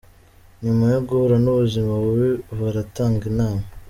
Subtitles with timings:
[0.63, 3.63] Nyuma yo guhura n’ubuzima bubi baratanga inama.